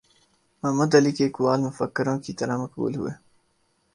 [0.63, 3.13] محمد Ali کے اقوال مفکروں کی طرح مقبول ہوئے